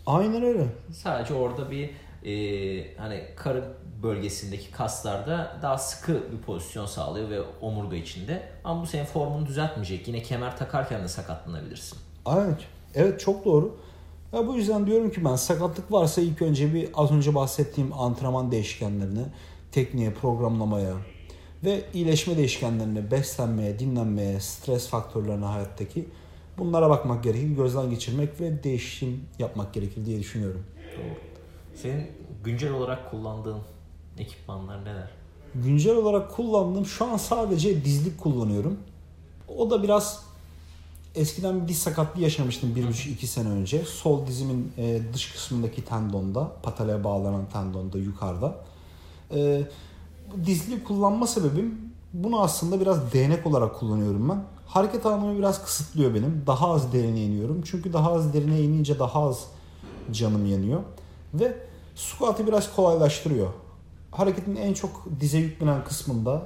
Aynen 0.06 0.42
öyle. 0.42 0.66
Sadece 0.92 1.34
orada 1.34 1.70
bir 1.70 1.90
e, 2.24 2.96
hani 2.96 3.24
karın 3.36 3.64
bölgesindeki 4.02 4.70
kaslarda 4.70 5.58
daha 5.62 5.78
sıkı 5.78 6.12
bir 6.32 6.38
pozisyon 6.46 6.86
sağlıyor 6.86 7.30
ve 7.30 7.40
omurga 7.60 7.96
içinde. 7.96 8.42
Ama 8.64 8.82
bu 8.82 8.86
senin 8.86 9.04
formunu 9.04 9.46
düzeltmeyecek. 9.46 10.08
Yine 10.08 10.22
kemer 10.22 10.56
takarken 10.56 11.04
de 11.04 11.08
sakatlanabilirsin. 11.08 11.98
Evet. 12.28 12.58
Evet 12.94 13.20
çok 13.20 13.44
doğru. 13.44 13.76
Ya 14.32 14.46
bu 14.46 14.54
yüzden 14.54 14.86
diyorum 14.86 15.10
ki 15.10 15.24
ben 15.24 15.36
sakatlık 15.36 15.92
varsa 15.92 16.20
ilk 16.20 16.42
önce 16.42 16.74
bir 16.74 16.88
az 16.94 17.12
önce 17.12 17.34
bahsettiğim 17.34 17.92
antrenman 17.92 18.52
değişkenlerine, 18.52 19.24
tekniğe, 19.72 20.12
programlamaya 20.12 20.94
ve 21.64 21.84
iyileşme 21.94 22.36
değişkenlerine, 22.36 23.10
beslenmeye, 23.10 23.78
dinlenmeye, 23.78 24.40
stres 24.40 24.88
faktörlerine 24.88 25.44
hayattaki 25.44 26.08
bunlara 26.58 26.90
bakmak 26.90 27.24
gerekir, 27.24 27.56
gözden 27.56 27.90
geçirmek 27.90 28.40
ve 28.40 28.64
değişim 28.64 29.24
yapmak 29.38 29.74
gerekir 29.74 30.06
diye 30.06 30.20
düşünüyorum. 30.20 30.62
Doğru. 30.96 31.14
Senin 31.74 32.06
güncel 32.44 32.72
olarak 32.72 33.10
kullandığın 33.10 33.60
ekipmanlar 34.18 34.84
neler? 34.84 35.10
Güncel 35.54 35.96
olarak 35.96 36.32
kullandığım 36.36 36.86
şu 36.86 37.04
an 37.04 37.16
sadece 37.16 37.84
dizlik 37.84 38.20
kullanıyorum. 38.20 38.78
O 39.48 39.70
da 39.70 39.82
biraz 39.82 40.24
eskiden 41.14 41.62
bir 41.62 41.68
diz 41.68 41.78
sakatlığı 41.78 42.22
yaşamıştım 42.22 42.76
1,5-2 42.76 43.26
sene 43.26 43.48
önce. 43.48 43.84
Sol 43.84 44.26
dizimin 44.26 44.72
e, 44.78 45.00
dış 45.14 45.32
kısmındaki 45.32 45.84
tendonda, 45.84 46.52
patale 46.62 47.04
bağlanan 47.04 47.46
tendonda 47.52 47.98
yukarıda. 47.98 48.56
E, 49.34 49.62
bu 50.32 50.46
dizli 50.46 50.84
kullanma 50.84 51.26
sebebim 51.26 51.86
bunu 52.12 52.40
aslında 52.40 52.80
biraz 52.80 53.12
değnek 53.12 53.46
olarak 53.46 53.78
kullanıyorum 53.78 54.28
ben. 54.28 54.44
Hareket 54.66 55.06
alanımı 55.06 55.38
biraz 55.38 55.64
kısıtlıyor 55.64 56.14
benim. 56.14 56.42
Daha 56.46 56.70
az 56.70 56.92
derine 56.92 57.24
iniyorum. 57.24 57.62
Çünkü 57.64 57.92
daha 57.92 58.12
az 58.12 58.32
derine 58.32 58.60
inince 58.60 58.98
daha 58.98 59.28
az 59.28 59.44
canım 60.12 60.46
yanıyor. 60.46 60.80
Ve 61.34 61.56
squat'ı 61.94 62.46
biraz 62.46 62.76
kolaylaştırıyor. 62.76 63.48
Hareketin 64.10 64.56
en 64.56 64.74
çok 64.74 65.06
dize 65.20 65.38
yüklenen 65.38 65.84
kısmında 65.84 66.42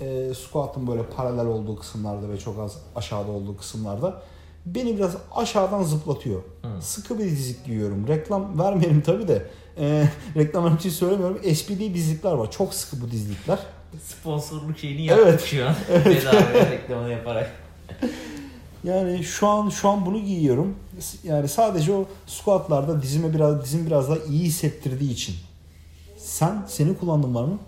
e, 0.00 0.34
squat'ın 0.34 0.86
böyle 0.86 1.06
paralel 1.06 1.46
olduğu 1.46 1.76
kısımlarda 1.76 2.28
ve 2.28 2.38
çok 2.38 2.58
az 2.58 2.76
aşağıda 2.96 3.30
olduğu 3.30 3.56
kısımlarda 3.56 4.22
beni 4.66 4.96
biraz 4.96 5.16
aşağıdan 5.34 5.82
zıplatıyor. 5.82 6.42
Hı. 6.62 6.82
Sıkı 6.82 7.18
bir 7.18 7.24
dizlik 7.24 7.64
giyiyorum. 7.64 8.08
Reklam 8.08 8.58
vermeyelim 8.58 9.00
tabi 9.00 9.28
de. 9.28 9.46
E, 9.78 10.08
reklam 10.36 10.76
için 10.76 10.90
söylemiyorum. 10.90 11.38
SPD 11.54 11.94
dizlikler 11.94 12.32
var. 12.32 12.50
Çok 12.50 12.74
sıkı 12.74 13.02
bu 13.02 13.10
dizlikler. 13.10 13.58
Sponsorluk 14.02 14.78
şeyini 14.78 15.02
yaptık 15.06 15.26
Evet. 15.28 15.42
şu 15.42 15.66
an. 15.66 15.74
Bedava 16.04 16.70
reklamını 16.70 17.10
yaparak. 17.10 17.50
Yani 18.84 19.24
şu 19.24 19.48
an 19.48 19.68
şu 19.68 19.88
an 19.88 20.06
bunu 20.06 20.18
giyiyorum. 20.18 20.76
Yani 21.24 21.48
sadece 21.48 21.92
o 21.92 22.04
squatlarda 22.26 23.02
dizime 23.02 23.34
biraz 23.34 23.64
dizim 23.64 23.86
biraz 23.86 24.08
daha 24.10 24.18
iyi 24.18 24.44
hissettirdiği 24.44 25.12
için. 25.12 25.34
Sen 26.16 26.62
senin 26.68 26.94
kullandığın 26.94 27.34
var 27.34 27.44
mı? 27.44 27.58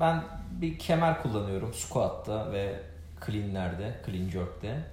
Ben 0.00 0.22
bir 0.60 0.78
kemer 0.78 1.22
kullanıyorum 1.22 1.74
squat'ta 1.74 2.52
ve 2.52 2.80
clean'lerde, 3.26 3.94
clean 4.06 4.28
jerk'te. 4.30 4.84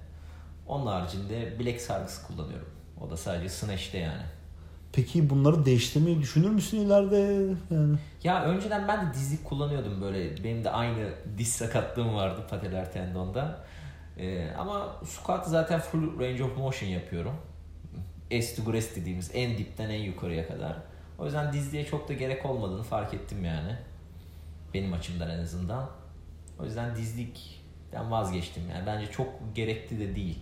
Onun 0.72 0.86
haricinde 0.86 1.58
bilek 1.58 1.80
sargısı 1.80 2.26
kullanıyorum. 2.26 2.68
O 3.00 3.10
da 3.10 3.16
sadece 3.16 3.48
snatch'te 3.48 3.98
yani. 3.98 4.22
Peki 4.92 5.30
bunları 5.30 5.64
değiştirmeyi 5.64 6.20
düşünür 6.20 6.50
müsün 6.50 6.80
ileride? 6.80 7.16
Yani 7.70 7.96
Ya 8.24 8.44
önceden 8.44 8.88
ben 8.88 9.10
de 9.10 9.14
dizlik 9.14 9.44
kullanıyordum 9.44 10.00
böyle. 10.00 10.44
Benim 10.44 10.64
de 10.64 10.70
aynı 10.70 11.08
diz 11.38 11.48
sakatlığım 11.52 12.14
vardı 12.14 12.40
pateler 12.50 12.92
tendonda. 12.92 13.64
Ee, 14.18 14.50
ama 14.58 14.96
squat 15.04 15.46
zaten 15.46 15.80
full 15.80 16.20
range 16.20 16.44
of 16.44 16.56
motion 16.56 16.88
yapıyorum. 16.88 17.34
S 18.30 18.56
to 18.56 18.70
grace 18.70 18.96
dediğimiz 18.96 19.30
en 19.34 19.58
dipten 19.58 19.90
en 19.90 20.02
yukarıya 20.02 20.48
kadar. 20.48 20.76
O 21.18 21.24
yüzden 21.24 21.52
dizliğe 21.52 21.84
çok 21.86 22.08
da 22.08 22.12
gerek 22.12 22.46
olmadığını 22.46 22.82
fark 22.82 23.14
ettim 23.14 23.44
yani. 23.44 23.76
Benim 24.74 24.92
açımdan 24.92 25.30
en 25.30 25.38
azından. 25.38 25.90
O 26.60 26.64
yüzden 26.64 26.96
dizlikten 26.96 28.10
vazgeçtim 28.10 28.62
yani. 28.70 28.86
Bence 28.86 29.10
çok 29.10 29.28
gerekli 29.54 30.00
de 30.00 30.16
değil. 30.16 30.38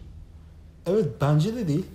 Evet 0.87 1.07
bence 1.21 1.57
de 1.57 1.69
değil. 1.69 1.87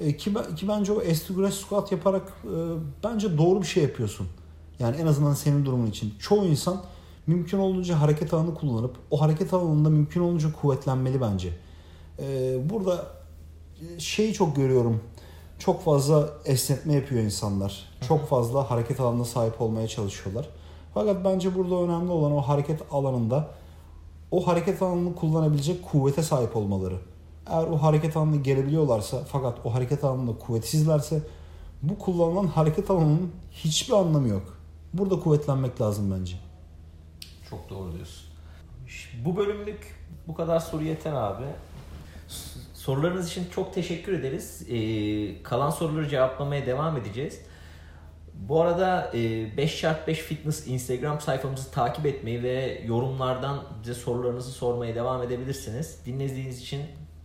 E, 0.00 0.16
ki, 0.16 0.34
ki 0.56 0.68
bence 0.68 0.92
o 0.92 1.02
S2 1.02 1.50
squat 1.50 1.92
yaparak 1.92 2.22
e, 2.44 2.56
bence 3.04 3.38
doğru 3.38 3.62
bir 3.62 3.66
şey 3.66 3.82
yapıyorsun. 3.82 4.26
Yani 4.78 4.96
en 4.96 5.06
azından 5.06 5.34
senin 5.34 5.64
durumun 5.64 5.86
için. 5.86 6.14
Çoğu 6.18 6.44
insan 6.44 6.82
mümkün 7.26 7.58
olduğunca 7.58 8.00
hareket 8.00 8.34
alanı 8.34 8.54
kullanıp 8.54 8.96
o 9.10 9.20
hareket 9.20 9.54
alanında 9.54 9.90
mümkün 9.90 10.20
olduğunca 10.20 10.52
kuvvetlenmeli 10.52 11.20
bence. 11.20 11.48
E, 12.18 12.56
burada 12.70 13.06
şeyi 13.98 14.32
çok 14.32 14.56
görüyorum. 14.56 15.00
Çok 15.58 15.84
fazla 15.84 16.30
esnetme 16.44 16.92
yapıyor 16.92 17.22
insanlar. 17.22 17.88
Çok 18.08 18.28
fazla 18.28 18.70
hareket 18.70 19.00
alanına 19.00 19.24
sahip 19.24 19.60
olmaya 19.60 19.88
çalışıyorlar. 19.88 20.48
Fakat 20.94 21.24
bence 21.24 21.54
burada 21.54 21.74
önemli 21.74 22.10
olan 22.10 22.32
o 22.32 22.40
hareket 22.40 22.80
alanında 22.90 23.48
o 24.30 24.46
hareket 24.46 24.82
alanını 24.82 25.14
kullanabilecek 25.14 25.82
kuvvete 25.82 26.22
sahip 26.22 26.56
olmaları. 26.56 26.98
Eğer 27.46 27.62
o 27.66 27.76
hareket 27.76 28.16
alanını 28.16 28.42
gelebiliyorlarsa 28.42 29.24
fakat 29.28 29.66
o 29.66 29.74
hareket 29.74 30.04
alanında 30.04 30.38
kuvvetsizlerse 30.38 31.22
bu 31.82 31.98
kullanılan 31.98 32.46
hareket 32.46 32.90
alanının 32.90 33.32
hiçbir 33.50 33.94
anlamı 33.94 34.28
yok. 34.28 34.58
Burada 34.94 35.20
kuvvetlenmek 35.20 35.80
lazım 35.80 36.14
bence. 36.18 36.36
Çok 37.50 37.70
doğru 37.70 37.92
diyorsun. 37.92 38.28
Bu 39.24 39.36
bölümlük 39.36 40.04
bu 40.28 40.34
kadar 40.34 40.60
soru 40.60 40.84
yeter 40.84 41.12
abi. 41.12 41.44
Sorularınız 42.74 43.28
için 43.28 43.46
çok 43.54 43.74
teşekkür 43.74 44.12
ederiz. 44.12 44.66
Ee, 44.70 45.42
kalan 45.42 45.70
soruları 45.70 46.08
cevaplamaya 46.08 46.66
devam 46.66 46.96
edeceğiz. 46.96 47.40
Bu 48.34 48.62
arada 48.62 49.10
e, 49.14 49.18
5x5 49.56 50.14
Fitness 50.14 50.66
Instagram 50.66 51.20
sayfamızı 51.20 51.70
takip 51.70 52.06
etmeyi 52.06 52.42
ve 52.42 52.82
yorumlardan 52.86 53.64
bize 53.82 53.94
sorularınızı 53.94 54.50
sormaya 54.50 54.94
devam 54.94 55.22
edebilirsiniz. 55.22 55.98
Dinlediğiniz 56.06 56.60
için 56.60 56.80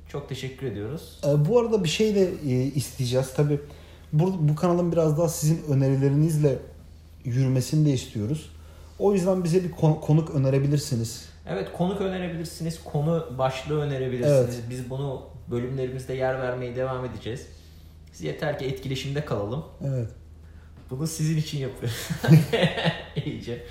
çok 0.09 0.29
teşekkür 0.29 0.67
ediyoruz. 0.67 1.19
Ee, 1.27 1.45
bu 1.49 1.59
arada 1.59 1.83
bir 1.83 1.89
şey 1.89 2.15
de 2.15 2.29
e, 2.47 2.51
isteyeceğiz. 2.63 3.33
Tabi 3.33 3.59
bu, 4.13 4.49
bu 4.49 4.55
kanalın 4.55 4.91
biraz 4.91 5.17
daha 5.17 5.29
sizin 5.29 5.63
önerilerinizle 5.63 6.59
yürümesini 7.25 7.85
de 7.85 7.93
istiyoruz. 7.93 8.49
O 8.99 9.13
yüzden 9.13 9.43
bize 9.43 9.63
bir 9.63 9.71
kon- 9.71 10.01
konuk 10.01 10.29
önerebilirsiniz. 10.35 11.25
Evet 11.49 11.67
konuk 11.77 12.01
önerebilirsiniz, 12.01 12.83
konu 12.83 13.37
başlığı 13.37 13.81
önerebilirsiniz. 13.81 14.55
Evet. 14.55 14.63
Biz 14.69 14.89
bunu 14.89 15.21
bölümlerimizde 15.51 16.13
yer 16.13 16.39
vermeye 16.39 16.75
devam 16.75 17.05
edeceğiz. 17.05 17.47
Siz 18.11 18.21
yeter 18.21 18.59
ki 18.59 18.65
etkileşimde 18.65 19.25
kalalım. 19.25 19.65
Evet. 19.87 20.09
Bunu 20.89 21.07
sizin 21.07 21.37
için 21.37 21.57
yapıyoruz. 21.57 22.09
İyice. 23.25 23.63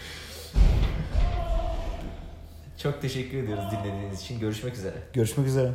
Çok 2.83 3.03
teşekkür 3.03 3.38
ediyoruz 3.38 3.64
dinlediğiniz 3.72 4.20
için. 4.20 4.40
Görüşmek 4.40 4.74
üzere. 4.74 4.94
Görüşmek 5.12 5.46
üzere. 5.46 5.72